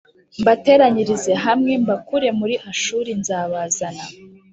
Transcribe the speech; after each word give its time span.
mbateranyirize 0.41 1.31
hamwe 1.45 1.71
mbakure 1.83 2.29
muri 2.39 2.55
Ashuri 2.71 3.09
s 3.13 3.17
nzabazana 3.19 4.03